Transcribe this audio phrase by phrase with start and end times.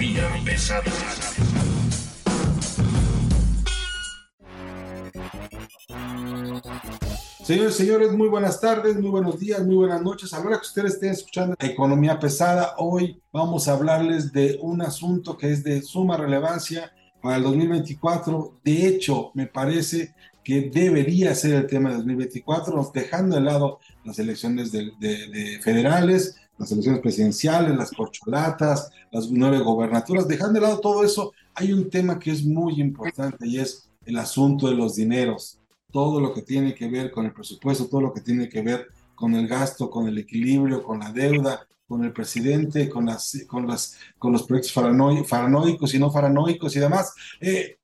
[0.00, 0.84] Economía pesada.
[7.44, 10.32] Señores, señores, muy buenas tardes, muy buenos días, muy buenas noches.
[10.32, 14.82] A la hora que ustedes estén escuchando Economía Pesada, hoy vamos a hablarles de un
[14.82, 18.60] asunto que es de suma relevancia para el 2024.
[18.62, 24.18] De hecho, me parece que debería ser el tema de 2024, dejando de lado las
[24.18, 30.66] elecciones de, de- de federales, las elecciones presidenciales, las corcholatas, las nueve gobernaturas, dejando de
[30.66, 34.74] lado todo eso, hay un tema que es muy importante y es el asunto de
[34.74, 35.58] los dineros,
[35.92, 38.88] todo lo que tiene que ver con el presupuesto, todo lo que tiene que ver
[39.14, 43.66] con el gasto, con el equilibrio, con la deuda, con el presidente, con, las, con,
[43.66, 47.14] las, con los proyectos faranoi- paranoicos y no paranoicos y demás.
[47.40, 47.78] Eh,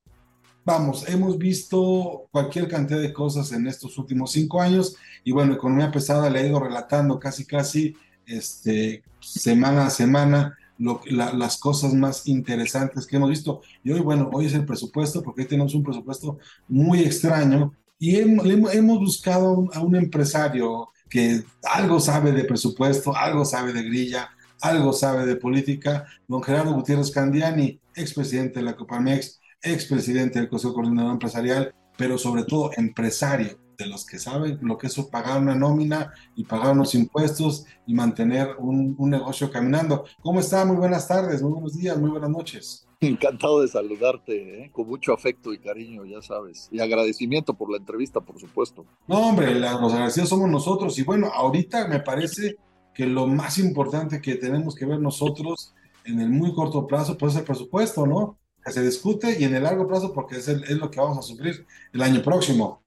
[0.63, 5.91] vamos, hemos visto cualquier cantidad de cosas en estos últimos cinco años y bueno, Economía
[5.91, 7.95] Pesada le ha ido relatando casi, casi
[8.27, 13.61] este, semana a semana las cosas más interesantes que hemos visto.
[13.83, 18.99] Y hoy, bueno, hoy es el presupuesto porque tenemos un presupuesto muy extraño y hemos,
[18.99, 24.29] buscado a un- a un empresario que algo sabe de presupuesto, algo sabe de grilla,
[24.61, 30.73] algo sabe de política, don Gerardo Gutiérrez Candiani, expresidente de la Copamex, expresidente del Consejo
[30.73, 35.55] Coordinador Empresarial, pero sobre todo empresario, de los que saben lo que es pagar una
[35.55, 40.05] nómina y pagar unos impuestos y mantener un, un negocio caminando.
[40.21, 40.65] ¿Cómo está?
[40.65, 42.87] Muy buenas tardes, muy buenos días, muy buenas noches.
[43.01, 44.71] Encantado de saludarte, ¿eh?
[44.71, 46.69] con mucho afecto y cariño, ya sabes.
[46.71, 48.85] Y agradecimiento por la entrevista, por supuesto.
[49.07, 50.97] No, hombre, la- los agradecidos somos nosotros.
[50.97, 52.55] Y bueno, ahorita me parece
[52.93, 55.73] que lo más importante que tenemos que ver nosotros
[56.05, 58.37] en el muy corto plazo, pues es el presupuesto, ¿no?
[58.63, 61.17] Que se discute y en el largo plazo, porque es, el- es lo que vamos
[61.17, 62.81] a sufrir el año próximo.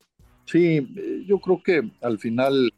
[0.48, 2.72] Sí, eh, yo creo que al final,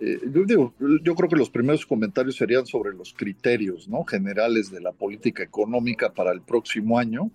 [0.00, 0.74] eh, yo, digo,
[1.04, 4.02] yo creo que los primeros comentarios serían sobre los criterios ¿no?
[4.04, 7.30] generales de la política económica para el próximo año.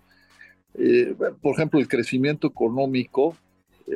[0.74, 3.38] Eh, por ejemplo, el crecimiento económico,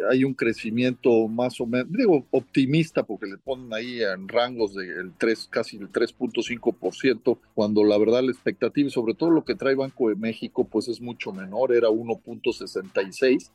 [0.09, 5.11] hay un crecimiento más o menos, digo, optimista, porque le ponen ahí en rangos del
[5.17, 9.75] 3, casi el 3.5%, cuando la verdad la expectativa, y sobre todo lo que trae
[9.75, 13.51] Banco de México, pues es mucho menor, era 1.66.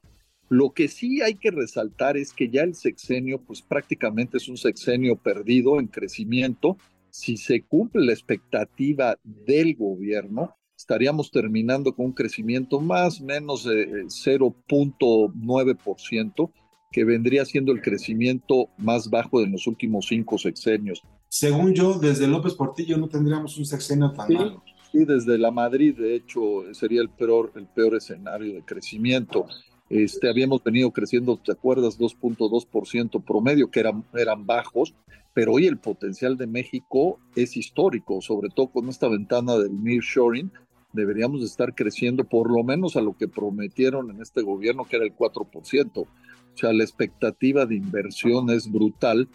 [0.51, 4.57] Lo que sí hay que resaltar es que ya el sexenio, pues prácticamente es un
[4.57, 6.77] sexenio perdido en crecimiento.
[7.11, 13.63] Si se cumple la expectativa del gobierno, estaríamos terminando con un crecimiento más o menos
[13.63, 16.51] de 0.9%,
[16.91, 21.01] que vendría siendo el crecimiento más bajo de los últimos cinco sexenios.
[21.29, 24.35] Según yo, desde López Portillo no tendríamos un sexenio tan Sí.
[24.35, 24.65] malo.
[24.93, 29.47] Y desde la Madrid, de hecho, sería el peor, el peor escenario de crecimiento.
[29.91, 31.99] Este, habíamos venido creciendo, ¿te acuerdas?
[31.99, 34.95] 2.2% promedio, que eran, eran bajos,
[35.35, 40.53] pero hoy el potencial de México es histórico, sobre todo con esta ventana del nearshoring,
[40.93, 44.97] deberíamos de estar creciendo por lo menos a lo que prometieron en este gobierno, que
[44.97, 45.99] era el 4%.
[45.99, 46.07] O
[46.55, 49.29] sea, la expectativa de inversión es brutal.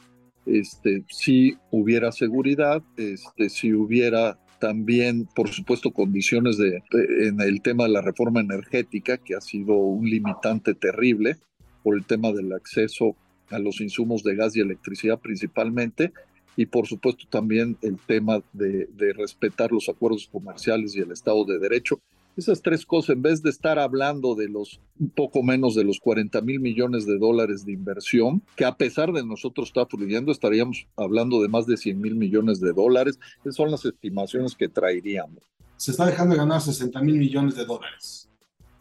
[0.45, 6.81] Este, si hubiera seguridad, este, si hubiera también, por supuesto, condiciones de,
[7.19, 11.37] en el tema de la reforma energética, que ha sido un limitante terrible
[11.83, 13.15] por el tema del acceso
[13.51, 16.13] a los insumos de gas y electricidad principalmente,
[16.57, 21.59] y por supuesto también el tema de respetar los acuerdos comerciales y el Estado de
[21.59, 21.99] Derecho.
[22.37, 25.99] Esas tres cosas, en vez de estar hablando de los un poco menos de los
[25.99, 30.87] 40 mil millones de dólares de inversión, que a pesar de nosotros está fluyendo, estaríamos
[30.97, 33.19] hablando de más de 100 mil millones de dólares.
[33.39, 35.43] Esas son las estimaciones que traeríamos.
[35.77, 38.29] Se está dejando de ganar 60 mil millones de dólares.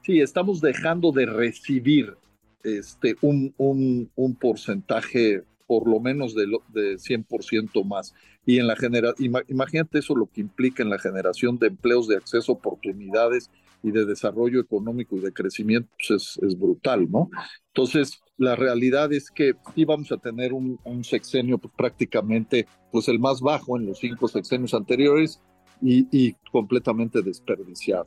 [0.03, 2.17] Sí, estamos dejando de recibir
[2.65, 8.15] este, un, un, un porcentaje por lo menos de, lo, de 100% más.
[8.47, 12.09] Y en la genera ima imagínate eso lo que implica en la generación de empleos,
[12.09, 13.51] de acceso a oportunidades
[13.83, 17.29] y de desarrollo económico y de crecimiento, pues es, es brutal, ¿no?
[17.69, 23.09] Entonces, la realidad es que sí vamos a tener un, un sexenio pues, prácticamente pues
[23.09, 25.41] el más bajo en los cinco sexenios anteriores
[25.83, 28.07] y, y completamente desperdiciado.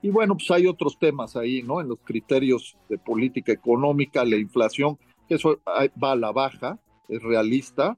[0.00, 1.80] Y bueno, pues hay otros temas ahí, ¿no?
[1.80, 5.60] En los criterios de política económica, la inflación, que eso
[6.02, 6.78] va a la baja,
[7.08, 7.96] es realista,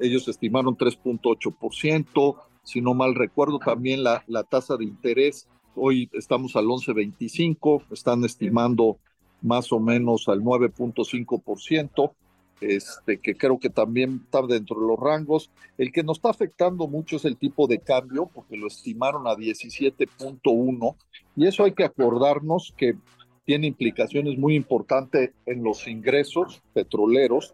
[0.00, 6.56] ellos estimaron 3.8%, si no mal recuerdo también la, la tasa de interés, hoy estamos
[6.56, 8.98] al 11.25, están estimando
[9.42, 12.12] más o menos al 9.5%,
[12.60, 15.50] este, que creo que también está dentro de los rangos.
[15.76, 19.34] El que nos está afectando mucho es el tipo de cambio, porque lo estimaron a
[19.34, 20.96] 17.1,
[21.36, 22.96] y eso hay que acordarnos que
[23.44, 27.52] tiene implicaciones muy importantes en los ingresos petroleros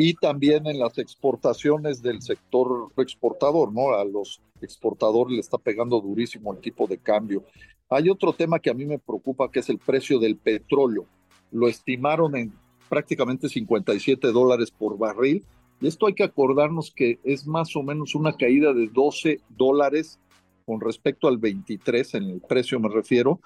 [0.00, 3.94] y también en las exportaciones del sector exportador, ¿no?
[3.94, 7.44] A los exportadores le está pegando durísimo el tipo de cambio.
[7.90, 11.04] Hay otro tema que a mí me preocupa, que es el precio del petróleo.
[11.50, 12.52] Lo estimaron en
[12.88, 15.44] prácticamente 57 dólares por barril.
[15.80, 20.20] Y esto hay que acordarnos que es más o menos una caída de 12 dólares
[20.64, 23.40] con respecto al 23, en el precio me refiero,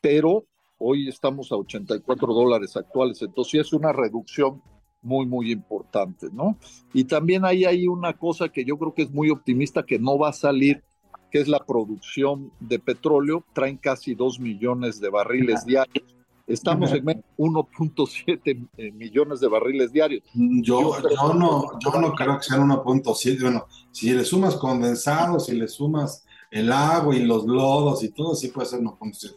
[0.00, 0.44] pero
[0.78, 4.62] hoy estamos a 84 dólares actuales, entonces es una reducción
[5.02, 6.56] muy, muy importante, ¿no?
[6.92, 10.18] Y también ahí hay una cosa que yo creo que es muy optimista, que no
[10.18, 10.82] va a salir,
[11.30, 13.44] que es la producción de petróleo.
[13.52, 16.04] Traen casi 2 millones de barriles diarios.
[16.46, 20.22] Estamos en 1.7 eh, millones de barriles diarios.
[20.32, 23.42] Yo, yo, no, yo no creo que sean 1.7.
[23.42, 28.34] Bueno, si le sumas condensados, si le sumas el agua y los lodos y todo,
[28.34, 29.36] sí puede ser 1.7.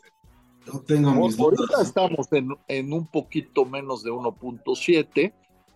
[0.66, 5.34] Yo tengo mis Ahorita estamos en, en un poquito menos de 1.7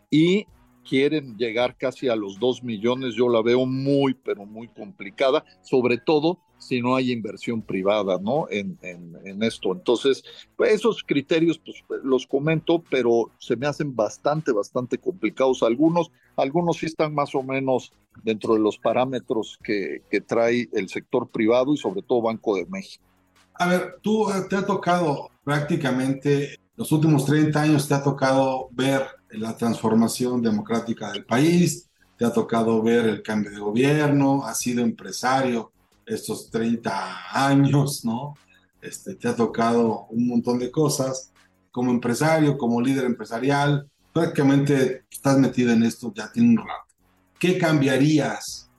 [0.09, 0.45] y
[0.87, 5.97] quieren llegar casi a los 2 millones, yo la veo muy, pero muy complicada, sobre
[5.97, 8.47] todo si no hay inversión privada, ¿no?
[8.49, 9.73] En, en, esto.
[9.73, 10.23] Entonces,
[10.55, 15.63] pues esos criterios, pues los comento, pero se me hacen bastante, bastante complicados.
[15.63, 17.91] Algunos, algunos sí están más o menos
[18.23, 22.65] dentro de los parámetros que, que trae el sector privado y sobre todo Banco de
[22.67, 23.03] México.
[23.55, 29.03] A ver, tú te ha tocado prácticamente los últimos 30 años, te ha tocado ver
[29.37, 34.81] la transformación democrática del país, te ha tocado ver el cambio de gobierno, has sido
[34.83, 35.71] empresario
[36.05, 38.35] estos 30 años, ¿no?
[38.81, 41.31] Este, te ha tocado un montón de cosas.
[41.71, 46.93] Como empresario, como líder empresarial, prácticamente estás metido en esto ya tiene un rato.
[47.37, 48.69] ¿Qué cambiarías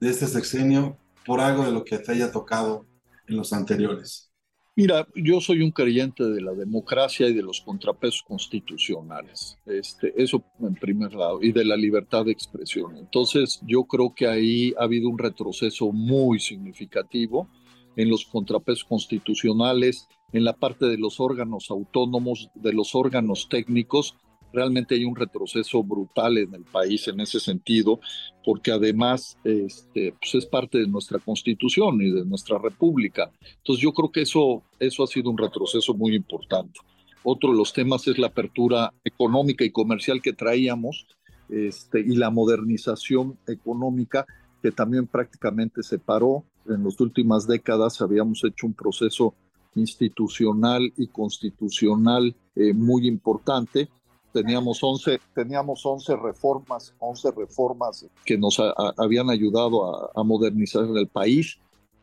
[0.00, 0.96] de este sexenio
[1.26, 2.86] por algo de lo que te haya tocado
[3.26, 4.30] en los anteriores?
[4.78, 9.58] Mira, yo soy un creyente de la democracia y de los contrapesos constitucionales.
[9.64, 12.94] Este, eso en primer lado, y de la libertad de expresión.
[12.98, 17.48] Entonces, yo creo que ahí ha habido un retroceso muy significativo
[17.96, 24.14] en los contrapesos constitucionales, en la parte de los órganos autónomos, de los órganos técnicos,
[24.52, 28.00] realmente hay un retroceso brutal en el país en ese sentido,
[28.44, 33.30] porque además este, pues es parte de nuestra constitución y de nuestra república.
[33.58, 36.80] Entonces yo creo que eso, eso ha sido un retroceso muy importante.
[37.22, 41.06] Otro de los temas es la apertura económica y comercial que traíamos
[41.48, 44.26] este, y la modernización económica
[44.62, 46.44] que también prácticamente se paró.
[46.68, 49.34] En las últimas décadas habíamos hecho un proceso
[49.74, 53.88] institucional y constitucional eh, muy importante
[54.36, 58.60] teníamos 11, teníamos 11 reformas, 11 reformas que nos
[58.98, 61.58] habían ayudado a, modernizar el país,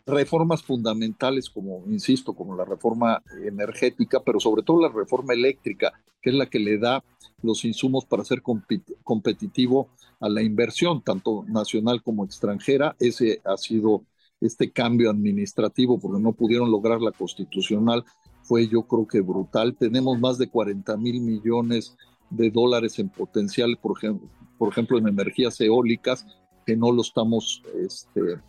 [0.07, 6.31] reformas fundamentales como, insisto, como la reforma energética, pero sobre todo la reforma eléctrica, que
[6.31, 7.03] es la que le da
[7.43, 9.89] los insumos para ser competitivo
[10.19, 12.95] a la inversión, tanto nacional como extranjera.
[12.99, 14.05] Ese ha sido
[14.41, 18.03] este cambio administrativo, porque no pudieron lograr la constitucional,
[18.41, 19.75] fue yo creo que brutal.
[19.75, 21.95] Tenemos más de 40 mil millones
[22.35, 26.25] de dólares en potencial, por ejemplo, por ejemplo en energías eólicas,
[26.65, 28.39] que no lo estamos este,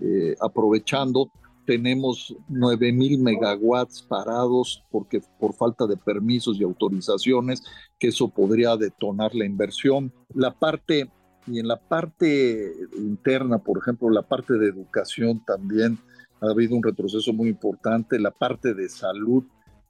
[0.00, 1.30] eh, aprovechando.
[1.64, 7.62] Tenemos 9 mil megawatts parados porque por falta de permisos y autorizaciones,
[7.98, 10.12] que eso podría detonar la inversión.
[10.34, 11.08] La parte
[11.46, 15.98] y en la parte interna, por ejemplo, la parte de educación también
[16.40, 18.18] ha habido un retroceso muy importante.
[18.18, 19.44] La parte de salud,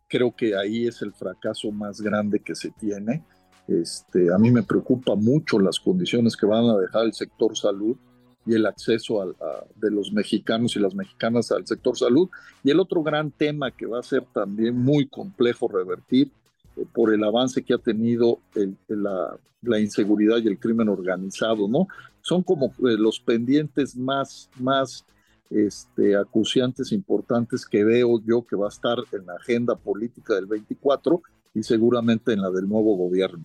[0.08, 3.24] creo que ahí es el fracaso más grande que se tiene.
[3.68, 7.96] Este, a mí me preocupa mucho las condiciones que van a dejar el sector salud
[8.44, 9.34] y el acceso
[9.76, 12.28] de los mexicanos y las mexicanas al sector salud.
[12.64, 16.30] Y el otro gran tema que va a ser también muy complejo revertir
[16.76, 18.40] eh, por el avance que ha tenido
[18.88, 19.38] la,
[19.78, 21.86] inseguridad y el crimen organizado, ¿no?
[22.20, 25.04] Son como eh, los pendientes más, más
[25.50, 30.46] este, acuciantes importantes que veo yo que va a estar en la agenda política del
[30.46, 31.22] 24
[31.54, 33.44] y seguramente en la del nuevo gobierno.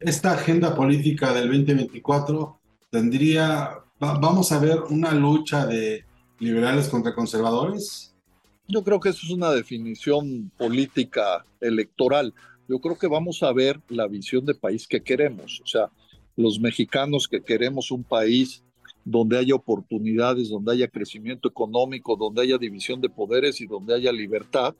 [0.00, 2.58] Esta agenda política del 2024
[2.90, 6.04] tendría, vamos a ver una lucha de
[6.38, 8.14] liberales contra conservadores.
[8.66, 12.34] Yo creo que eso es una definición política electoral.
[12.68, 15.60] Yo creo que vamos a ver la visión de país que queremos.
[15.64, 15.90] O sea,
[16.36, 18.62] los mexicanos que queremos un país
[19.04, 24.12] donde haya oportunidades, donde haya crecimiento económico, donde haya división de poderes y donde haya
[24.12, 24.74] libertad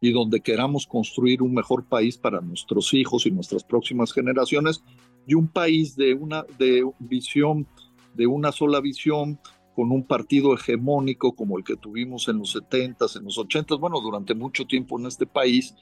[0.00, 4.82] y donde queramos construir un mejor país para nuestros hijos y nuestras próximas generaciones
[5.26, 7.66] y un país de una de visión
[8.14, 9.38] de una sola visión
[9.74, 14.00] con un partido hegemónico como el que tuvimos en los 70s, en los 80s, bueno,
[14.00, 15.74] durante mucho tiempo en este país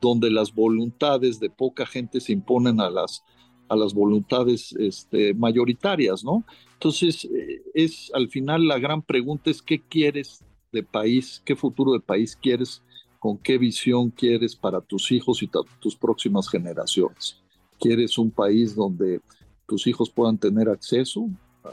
[0.00, 3.24] donde las voluntades de poca gente se imponen a las
[3.68, 6.44] a las voluntades este, mayoritarias, ¿no?
[6.74, 11.92] Entonces, eh, es al final la gran pregunta es qué quieres de país, qué futuro
[11.92, 12.82] de país quieres,
[13.26, 17.42] con qué visión quieres para tus hijos y tus próximas generaciones.
[17.76, 19.20] ¿Quieres un país donde
[19.66, 21.28] tus hijos puedan tener acceso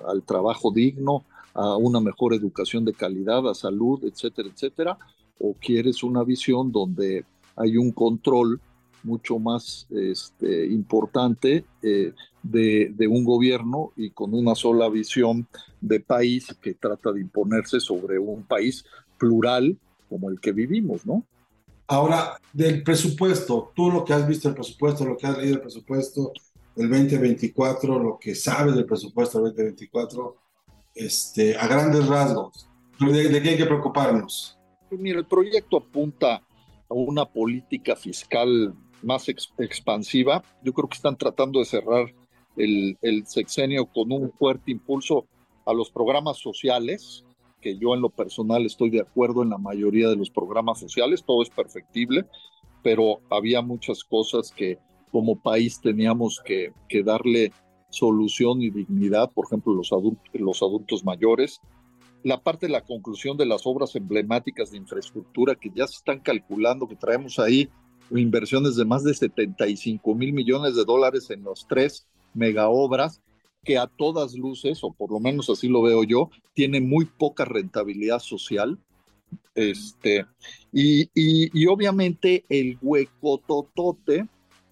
[0.08, 4.98] al trabajo digno, a una mejor educación de calidad, a salud, etcétera, etcétera?
[5.38, 7.24] ¿O quieres una visión donde
[7.56, 8.60] hay un control
[9.04, 15.46] mucho más este, importante eh, de, un gobierno y con una sola visión
[15.82, 18.86] de país que trata de imponerse sobre un país
[19.20, 19.78] plural
[20.10, 21.24] como el que vivimos, ¿no?
[21.88, 25.62] Ahora, del presupuesto, tú lo que has visto del presupuesto, lo que has leído del
[25.62, 26.32] presupuesto
[26.76, 30.36] del 2024, lo que sabes del presupuesto del 2024,
[30.96, 34.58] este, a grandes rasgos, ¿de, de qué hay que preocuparnos?
[34.92, 40.44] Mira, el proyecto apunta a una política fiscal más expansiva.
[40.64, 42.14] Yo creo que están tratando de cerrar
[42.56, 45.26] el, sexenio con un fuerte impulso
[45.66, 47.24] a los programas sociales,
[47.64, 51.24] que yo en lo personal estoy de acuerdo en la mayoría de los programas sociales,
[51.26, 52.26] todo es perfectible,
[52.84, 54.78] pero había muchas cosas que
[55.12, 57.54] como país teníamos que, darle
[57.90, 61.62] solución y dignidad, por ejemplo, los adultos, los adultos mayores.
[62.24, 66.20] La parte de la conclusión de las obras emblemáticas de infraestructura que ya se están
[66.20, 67.70] calculando, que traemos ahí
[68.12, 73.22] inversiones de más de 75 mil millones de dólares en los tres megaobras
[73.64, 77.46] que a todas luces, o por lo menos así lo veo yo, tiene muy poca
[77.46, 78.78] rentabilidad social.
[79.56, 80.26] Este,
[80.72, 84.28] y, y, obviamente el hueco totote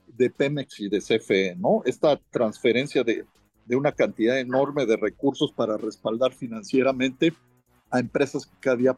[0.07, 1.81] de Pemex y de CFE, ¿no?
[1.85, 3.25] Esta transferencia de,
[3.65, 7.33] de una cantidad enorme de recursos para respaldar financieramente
[7.89, 8.95] a empresas que cada día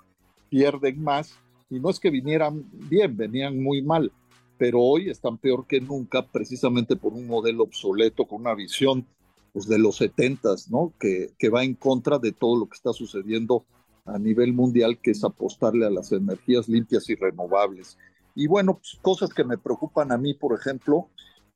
[0.50, 1.38] pierden más,
[1.70, 4.12] y no es que vinieran bien, venían muy mal
[4.58, 9.06] pero hoy están peor que nunca precisamente por un modelo obsoleto, con una visión
[9.54, 10.94] pues, de los 70, ¿no?
[11.00, 13.66] Que, que va en contra de todo lo que está sucediendo
[14.06, 17.98] a nivel mundial, que es apostarle a las energías limpias y renovables.
[18.36, 21.08] Y bueno, pues, cosas que me preocupan a mí, por ejemplo,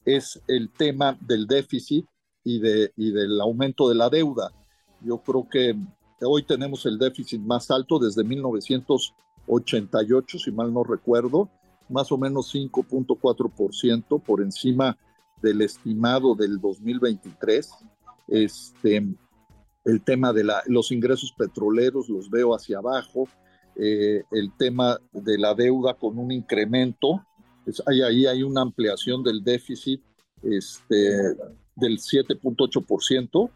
[0.05, 2.05] es el tema del déficit
[2.43, 4.53] y, de, y del aumento de la deuda.
[5.01, 5.75] Yo creo que
[6.21, 11.49] hoy tenemos el déficit más alto desde 1988, si mal no recuerdo,
[11.89, 14.97] más o menos 5.4% por encima
[15.41, 17.71] del estimado del 2023.
[18.27, 19.05] Este,
[19.85, 23.27] el tema de la, los ingresos petroleros los veo hacia abajo,
[23.75, 27.23] eh, el tema de la deuda con un incremento,
[27.85, 30.01] hay, ahí hay una ampliación del déficit
[30.41, 31.35] este,
[31.75, 33.51] del 7.8%,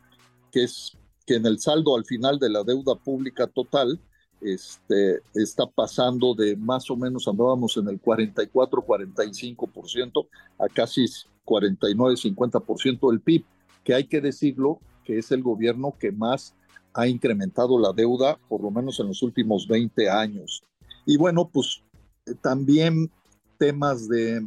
[0.51, 4.00] que es que en el saldo al final de la deuda pública total
[4.41, 11.05] este, está pasando de más o menos andábamos en el 44-45% a casi
[11.45, 13.45] 49-50% del PIB,
[13.83, 16.55] que hay que decirlo que es el gobierno que más
[16.93, 20.63] ha incrementado la deuda, por lo menos en los últimos 20 años.
[21.05, 21.83] Y bueno, pues
[22.25, 23.10] eh, también
[23.57, 24.45] temas de,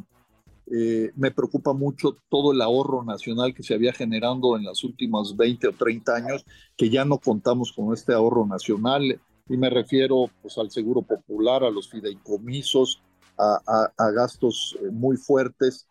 [0.71, 5.37] eh, me preocupa mucho todo el ahorro nacional que se había generando en las últimas
[5.37, 6.45] 20 o 30 años,
[6.77, 11.65] que ya no contamos con este ahorro nacional y me refiero pues, al seguro popular,
[11.65, 13.03] a los fideicomisos,
[13.37, 15.89] a, gastos eh, muy fuertes,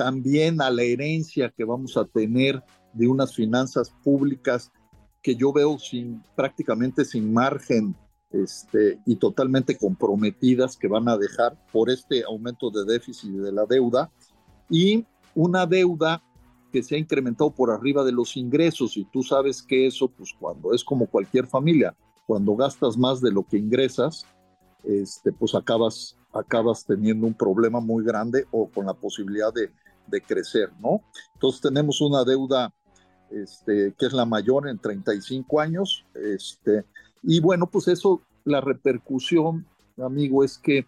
[0.00, 2.64] también a la herencia que vamos a tener
[2.94, 4.72] de unas finanzas públicas
[5.20, 7.94] que yo veo sin, prácticamente sin margen
[8.30, 13.66] este, y totalmente comprometidas que van a dejar por este aumento de déficit de la
[13.66, 14.10] deuda.
[14.70, 15.04] Y
[15.34, 16.22] una deuda
[16.72, 20.32] que se ha incrementado por arriba de los ingresos y tú sabes que eso pues
[20.32, 21.94] cuando es como cualquier familia
[22.26, 24.24] cuando gastas más de lo que ingresas,
[24.84, 29.70] este, pues acabas, acabas teniendo un problema muy grande o con la posibilidad de,
[30.10, 31.02] de crecer, ¿no?
[31.34, 32.72] Entonces tenemos una deuda
[33.30, 36.84] este, que es la mayor en 35 años, este,
[37.22, 39.66] y bueno, pues eso, la repercusión,
[40.02, 40.86] amigo, es que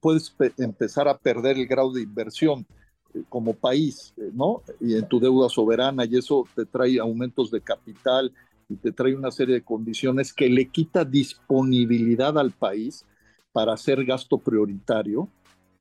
[0.00, 2.66] puedes empezar a perder el grado de inversión
[3.14, 4.62] eh, como país, eh, ¿no?
[4.80, 8.32] Y en tu deuda soberana, y eso te trae aumentos de capital,
[8.72, 13.04] y te trae una serie de condiciones que le quita disponibilidad al país
[13.52, 15.28] para hacer gasto prioritario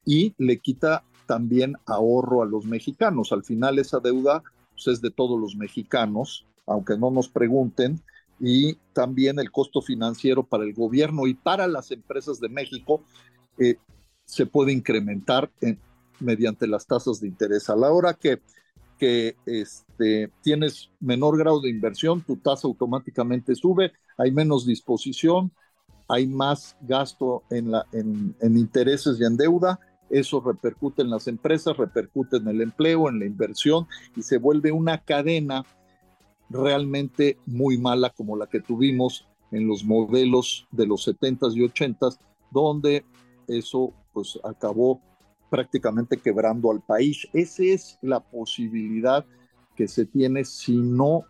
[0.05, 3.31] y le quita también ahorro a los mexicanos.
[3.31, 8.01] Al final esa deuda pues, es de todos los mexicanos, aunque no nos pregunten,
[8.37, 13.05] y también el costo financiero para el gobierno y para las empresas de México
[13.57, 13.77] eh,
[14.25, 15.49] se puede incrementar
[16.19, 17.69] mediante las tasas de interés.
[17.69, 18.41] A la hora que,
[18.99, 25.53] que este, tienes menor grado de inversión, tu tasa automáticamente sube, hay menos disposición,
[26.09, 29.79] hay más gasto en, la, en, en intereses y en deuda,
[30.11, 34.71] eso repercute en las empresas, repercute en el empleo, en la inversión y se vuelve
[34.71, 35.65] una cadena
[36.49, 42.17] realmente muy mala como la que tuvimos en los modelos de los 70s y 80s,
[42.51, 43.05] donde
[43.47, 45.01] eso pues acabó
[45.49, 47.27] prácticamente quebrando al país.
[47.33, 49.25] Esa es la posibilidad
[49.75, 51.25] que se tiene si no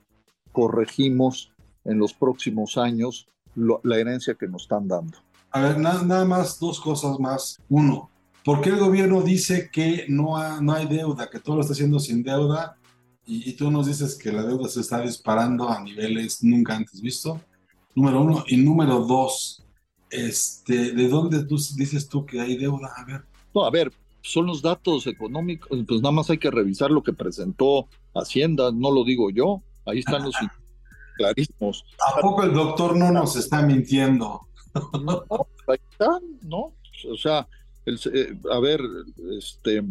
[0.51, 1.51] corregimos
[1.83, 5.17] en los próximos años la herencia que nos están dando.
[5.51, 7.57] A ver, nada, nada más, dos cosas más.
[7.67, 8.10] Uno,
[8.43, 11.99] ¿por qué el gobierno dice que no, no hay deuda, que todo lo está haciendo
[11.99, 12.77] sin deuda
[13.25, 17.39] y, tú nos dices que la deuda se está disparando a niveles nunca antes visto.
[17.95, 18.43] Número uno.
[18.47, 19.63] Y número dos,
[20.09, 22.91] este, ¿de dónde tú dices tú que hay deuda?
[22.97, 23.23] A ver.
[23.53, 27.13] No, a ver, son los datos económicos, pues nada más hay que revisar lo que
[27.13, 30.35] presentó Hacienda, no lo digo yo, ahí están los
[31.17, 31.85] clarísimos.
[32.05, 34.47] ¿A poco el doctor no nos está mintiendo?
[35.03, 35.23] No,
[35.67, 36.73] ahí están, ¿no?
[37.09, 37.47] O sea,
[37.85, 38.81] el, eh, a ver,
[39.37, 39.81] este,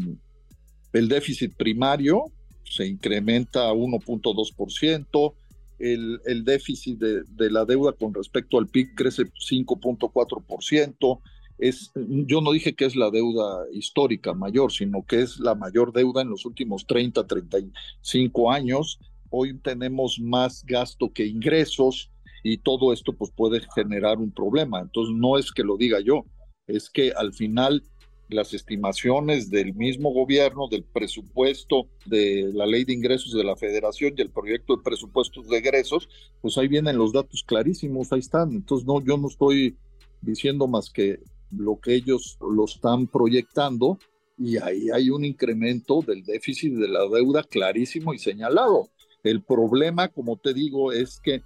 [0.92, 2.32] el déficit primario
[2.64, 5.34] se incrementa a 1.2%,
[5.78, 11.20] el, el déficit de, de, la deuda con respecto al PIB crece 5.4%.
[11.58, 15.92] Es, yo no dije que es la deuda histórica mayor, sino que es la mayor
[15.92, 18.98] deuda en los últimos 30, 35 años.
[19.30, 22.10] Hoy tenemos más gasto que ingresos
[22.42, 24.80] y todo esto pues puede generar un problema.
[24.80, 26.24] Entonces no es que lo diga yo,
[26.70, 27.84] es que al final
[28.28, 34.14] las estimaciones del mismo gobierno, del presupuesto, de la ley de ingresos de la federación
[34.16, 36.08] y el proyecto de presupuestos de egresos,
[36.40, 38.52] pues ahí vienen los datos clarísimos, ahí están.
[38.52, 39.76] Entonces, no, yo no estoy
[40.20, 41.18] diciendo más que
[41.50, 43.98] lo que ellos lo están proyectando
[44.38, 48.88] y ahí hay un incremento del déficit de la deuda clarísimo y señalado.
[49.22, 51.42] El problema, como te digo, es que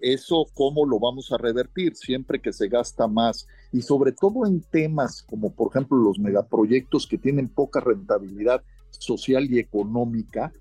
[0.00, 4.60] eso cómo lo vamos a revertir siempre que se gasta más y sobre todo en
[4.60, 10.52] temas como por ejemplo los megaproyectos que tienen poca rentabilidad social y económica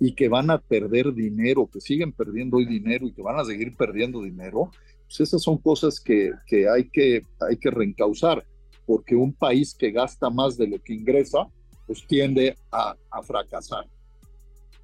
[0.00, 3.44] y que van a perder dinero, que siguen perdiendo hoy dinero y que van a
[3.44, 4.70] seguir perdiendo dinero,
[5.04, 8.44] pues esas son cosas que, que, hay, que hay que reencauzar,
[8.84, 11.46] porque un país que gasta más de lo que ingresa,
[11.86, 13.86] pues tiende a, a fracasar.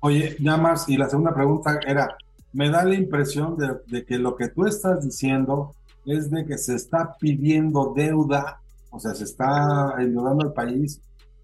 [0.01, 2.17] Oye, nada más, y la segunda pregunta era,
[2.53, 5.75] me da la impresión de, que lo que tú estás diciendo
[6.07, 11.01] es de que se está pidiendo deuda, o sea, se está endeudando al país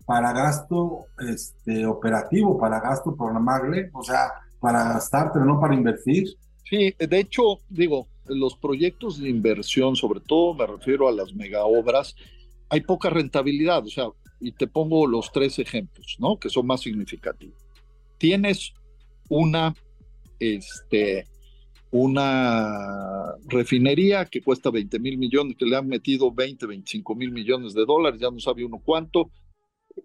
[0.06, 6.36] para gasto este, operativo, para gasto programable, o sea, para gastar, pero no para invertir.
[6.68, 12.14] Sí, de hecho, digo, los proyectos de inversión, sobre todo me refiero a las megaobras,
[12.70, 14.06] hay poca rentabilidad, o sea,
[14.40, 16.38] y te pongo los tres ejemplos, ¿no?
[16.38, 17.58] Que son más significativos.
[18.18, 18.72] Tienes
[19.28, 19.74] una
[20.38, 21.26] este,
[21.90, 27.72] una refinería que cuesta 20 mil millones, que le han metido 20, 25 mil millones
[27.72, 29.30] de dólares, ya no sabe uno cuánto,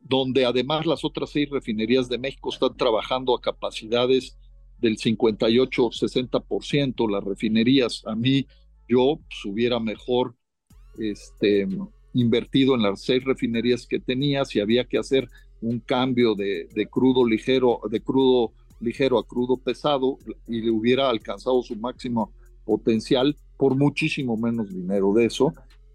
[0.01, 4.37] donde además las otras seis refinerías de México están trabajando a capacidades
[4.77, 8.45] del 58, 60%, las refinerías, a mí
[8.87, 10.35] yo pues, hubiera mejor
[10.99, 11.67] este,
[12.13, 15.27] invertido en las seis refinerías que tenía, si había que hacer
[15.61, 21.09] un cambio de, de crudo ligero, de crudo ligero a crudo pesado y le hubiera
[21.09, 22.31] alcanzado su máximo
[22.65, 25.53] potencial por muchísimo menos dinero de eso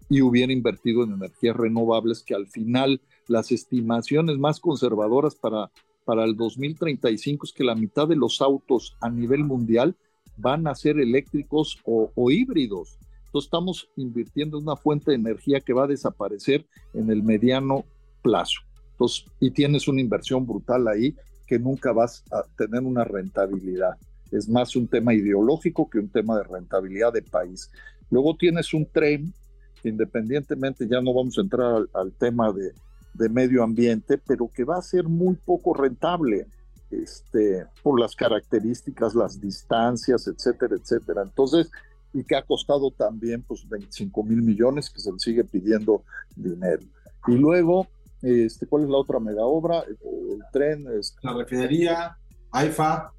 [0.09, 5.71] y hubiera invertido en energías renovables que al final las estimaciones más conservadoras para,
[6.03, 9.95] para el 2035 es que la mitad de los autos a nivel mundial
[10.37, 12.97] van a ser eléctricos o, híbridos.
[13.25, 17.85] Entonces estamos invirtiendo en una fuente de energía que va a desaparecer en el mediano
[18.21, 18.61] plazo.
[18.91, 23.97] Entonces, y tienes una inversión brutal ahí que nunca vas a tener una rentabilidad.
[24.31, 27.71] Es más un tema ideológico que un tema de rentabilidad de país.
[28.09, 29.33] Luego tienes un tren,
[29.83, 32.73] independientemente, ya no vamos a entrar al, tema de,
[33.13, 36.47] de, medio ambiente, pero que va a ser muy poco rentable
[36.91, 41.23] este, por las características, las distancias, etcétera, etcétera.
[41.23, 41.71] Entonces,
[42.13, 46.03] y que ha costado también pues 25 mil millones que se le sigue pidiendo
[46.35, 46.83] dinero.
[47.27, 47.87] Y luego
[48.21, 49.83] este, ¿Cuál es la otra mega obra?
[49.87, 50.85] El, tren.
[51.21, 52.17] La refinería,
[52.51, 53.11] AIFA.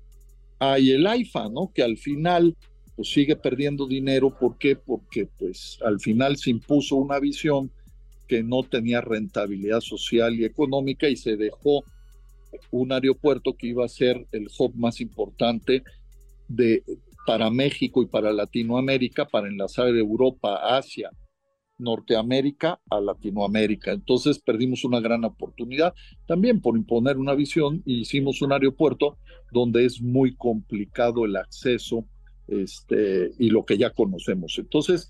[0.59, 1.71] Ah, y el AIFA, ¿no?
[1.73, 2.57] Que al final
[2.95, 4.37] pues, sigue perdiendo dinero.
[4.37, 4.77] ¿Por qué?
[4.77, 7.71] Porque pues al final se impuso una visión
[8.27, 11.85] que no tenía rentabilidad social y económica y se dejó
[12.71, 15.85] un aeropuerto que iba a ser el hub más importante
[16.49, 16.83] de,
[17.27, 21.11] para México y para Latinoamérica, para enlazar Europa, Asia,
[21.79, 23.93] Norteamérica a Latinoamérica.
[23.93, 25.95] Entonces perdimos una gran oportunidad
[26.27, 29.19] también por imponer una visión y hicimos un aeropuerto
[29.53, 32.07] donde es muy complicado el acceso
[32.49, 34.59] este, y lo que ya conocemos.
[34.59, 35.09] Entonces,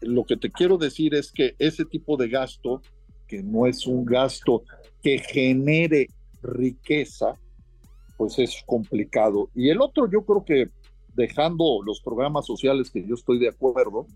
[0.00, 2.82] lo que te quiero decir es que ese tipo de gasto,
[3.26, 4.62] que no es un gasto
[5.02, 6.08] que genere
[6.42, 7.34] riqueza,
[8.16, 9.50] pues es complicado.
[9.54, 10.70] Y el otro, yo creo que
[11.14, 14.06] dejando los programas sociales, que yo estoy de acuerdo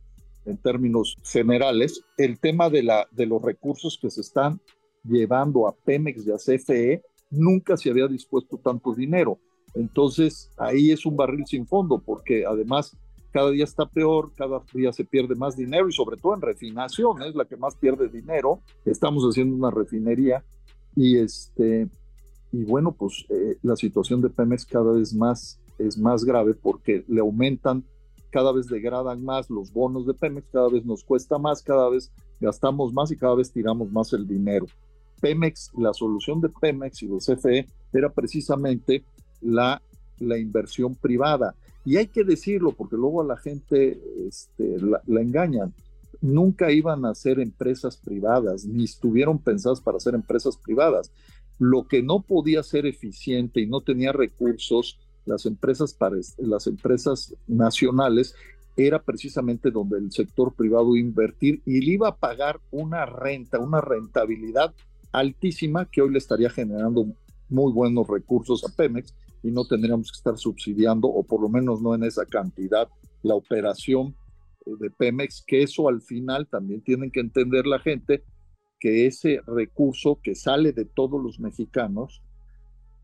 [0.44, 4.60] en términos generales, el tema de, la, de los recursos que se están
[5.04, 9.38] llevando a Pemex y a CFE, nunca se había dispuesto tanto dinero.
[9.74, 12.96] Entonces, ahí es un barril sin fondo, porque además
[13.32, 17.22] cada día está peor, cada día se pierde más dinero y sobre todo en refinación,
[17.22, 18.60] es la que más pierde dinero.
[18.84, 20.44] Estamos haciendo una refinería
[20.94, 21.88] y este
[22.52, 27.02] y bueno, pues eh, la situación de Pemex cada vez más es más grave porque
[27.08, 27.82] le aumentan,
[28.32, 32.10] cada vez degradan más los bonos de Pemex, cada vez nos cuesta más, cada vez
[32.40, 34.66] gastamos más y cada vez tiramos más el dinero.
[35.20, 39.04] Pemex, la solución de Pemex y de CFE era precisamente
[39.40, 39.80] la,
[40.18, 41.54] la inversión privada.
[41.84, 45.74] Y hay que decirlo porque luego a la gente este, la engañan
[46.22, 51.10] nunca iban a ser empresas privadas, ni estuvieron pensadas para ser empresas privadas.
[51.58, 55.96] Lo que no podía ser eficiente y no tenía recursos las empresas,
[56.38, 58.34] las empresas nacionales
[58.76, 63.04] era precisamente donde el sector privado iba a invertir y le iba a pagar una
[63.06, 64.74] renta, una rentabilidad
[65.12, 67.06] altísima que hoy le estaría generando
[67.48, 71.82] muy buenos recursos a Pemex y no tendríamos que estar subsidiando, o por lo menos
[71.82, 72.88] no en esa cantidad,
[73.22, 74.14] la operación
[74.64, 78.22] eh, de Pemex, que eso al final también tienen que entender la gente,
[78.78, 82.22] que ese recurso que sale de todos los mexicanos,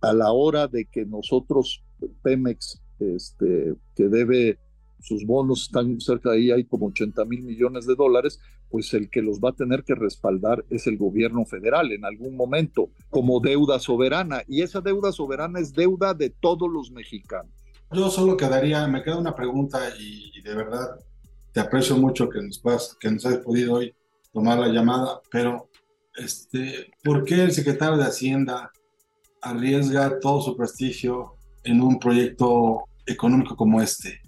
[0.00, 1.82] a la hora de que nosotros,
[2.22, 4.58] Pemex, este, que debe,
[5.00, 9.08] sus bonos están cerca de ahí, hay como 80 mil millones de dólares, pues el
[9.08, 13.40] que los va a tener que respaldar es el gobierno federal en algún momento, como
[13.40, 14.42] deuda soberana.
[14.46, 17.52] Y esa deuda soberana es deuda de todos los mexicanos.
[17.92, 20.98] Yo solo quedaría, me queda una pregunta y, de verdad
[21.52, 23.94] te aprecio mucho que nos, puedas, que nos hayas podido hoy
[24.32, 25.70] tomar la llamada, pero
[26.16, 28.70] este, ¿por qué el secretario de Hacienda
[29.40, 34.20] arriesga todo su prestigio en un proyecto económico como este?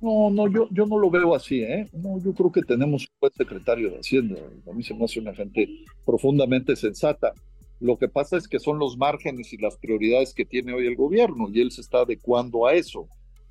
[0.00, 1.86] No, no, yo, yo no lo veo así, ¿eh?
[1.92, 4.40] No, yo creo que tenemos un buen secretario de Hacienda.
[4.68, 5.68] A mí se me hace una gente
[6.06, 7.32] profundamente sensata.
[7.80, 10.96] Lo que pasa es que son los márgenes y las prioridades que tiene hoy el
[10.96, 13.08] gobierno y él se está adecuando a eso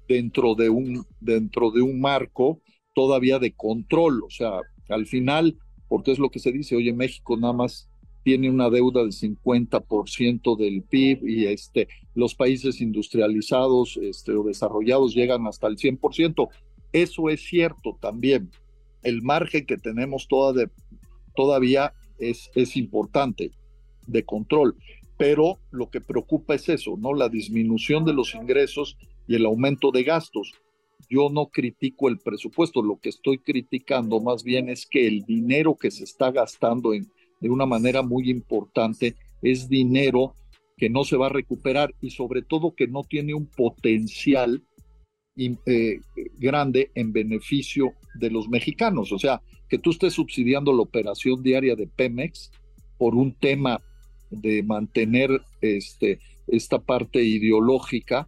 [0.07, 2.61] dentro de un, dentro de un marco
[2.93, 4.23] todavía de control.
[4.23, 5.55] O sea, al final
[5.89, 7.89] porque es lo que se dice, oye, México nada más
[8.23, 15.13] tiene una deuda del 50% del PIB y este, los países industrializados este, o desarrollados
[15.13, 16.49] llegan hasta el 100%.
[16.91, 18.49] Eso es cierto también.
[19.03, 20.27] El margen que tenemos
[21.35, 23.51] todavía es, es importante
[24.05, 24.75] de control,
[25.17, 27.13] pero lo que preocupa es eso, ¿no?
[27.13, 30.53] La disminución de los ingresos y el aumento de gastos
[31.09, 35.75] yo no critico el presupuesto, lo que estoy criticando más bien es que el dinero
[35.75, 40.35] que se está gastando en, de una manera muy importante es dinero
[40.77, 44.63] que no se va a recuperar y sobre todo que no tiene un potencial
[45.37, 46.01] eh,
[46.37, 49.11] grande en beneficio de los mexicanos.
[49.11, 52.51] O sea, que tú estés subsidiando la operación diaria de Pemex
[52.97, 53.81] por un tema
[54.29, 58.27] de mantener este, esta parte ideológica,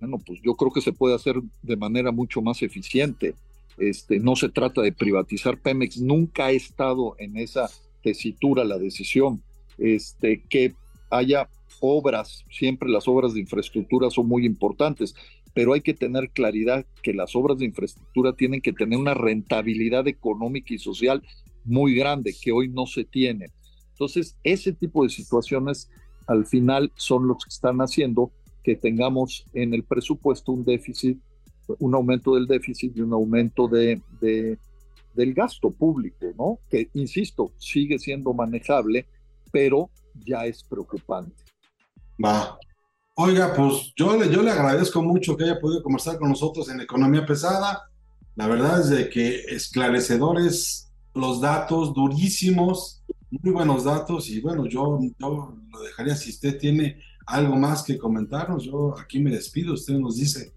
[0.00, 3.34] bueno, pues yo creo que se puede hacer de manera mucho más eficiente.
[3.78, 7.68] Este, no se trata de privatizar Pemex, nunca ha estado en esa
[8.06, 9.42] tesitura la decisión.
[9.78, 10.74] Este, que
[11.10, 11.48] haya
[11.80, 15.16] obras, siempre las obras de infraestructura son muy importantes,
[15.54, 20.06] pero hay que tener claridad que las obras de infraestructura tienen que tener una rentabilidad
[20.06, 21.20] económica y social
[21.64, 23.50] muy grande, que hoy no se tiene.
[23.90, 25.90] Entonces, ese tipo de situaciones
[26.28, 28.30] al final son los que están haciendo
[28.62, 31.18] que tengamos en el presupuesto un déficit,
[31.80, 34.00] un aumento del déficit y un aumento de,
[35.16, 36.60] del gasto público, ¿no?
[36.70, 39.08] Que, insisto, sigue siendo manejable,
[39.50, 39.90] pero
[40.24, 41.42] ya es preocupante.
[42.22, 42.58] Va.
[43.16, 46.80] Oiga, pues yo le, yo le agradezco mucho que haya podido conversar con nosotros en
[46.80, 47.90] Economía Pesada.
[48.34, 55.00] La verdad es de que esclarecedores los datos, durísimos, muy buenos datos y bueno, yo,
[55.18, 58.64] yo lo dejaría si usted tiene algo más que comentarnos.
[58.64, 60.52] Yo aquí me despido, usted nos dice.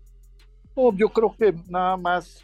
[0.95, 2.43] yo creo que nada más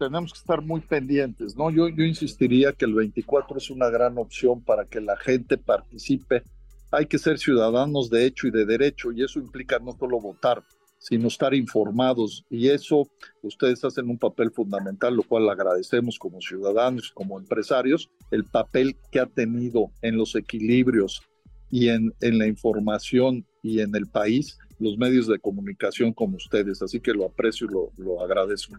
[0.00, 1.70] tenemos que estar muy pendientes, ¿no?
[1.70, 6.42] Yo, yo insistiría que el 24 es una gran opción para que la gente participe
[6.90, 10.62] hay que ser ciudadanos de hecho y de derecho y eso implica no solo votar,
[10.98, 13.08] sino estar informados y eso
[13.42, 19.20] ustedes hacen un papel fundamental, lo cual agradecemos como ciudadanos, como empresarios, el papel que
[19.20, 21.22] ha tenido en los equilibrios
[21.70, 26.82] y en, en la información y en el país los medios de comunicación como ustedes.
[26.82, 28.76] Así que lo aprecio y lo, lo agradezco.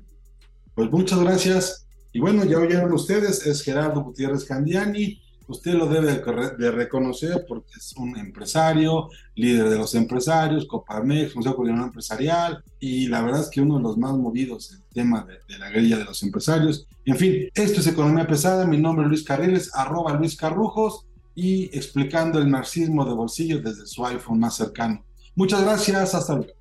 [0.75, 1.87] Pues muchas gracias.
[2.13, 5.21] Y bueno, ya oyeron ustedes, es Gerardo Gutiérrez Candiani.
[5.47, 6.21] Usted lo debe
[6.57, 13.07] de reconocer porque es un empresario, líder de los empresarios, Coparmex, Consejo Coordinador Empresarial, y
[13.07, 15.97] la verdad es que uno de los más movidos en el tema de, la guerrilla
[15.97, 16.87] de los empresarios.
[17.05, 18.65] En fin, esto es Economía Pesada.
[18.65, 21.05] Mi nombre es Luis Carriles, arroba Luis Carrujos,
[21.35, 25.03] y explicando el marxismo de bolsillo desde su iPhone más cercano.
[25.35, 26.60] Muchas gracias, hasta luego.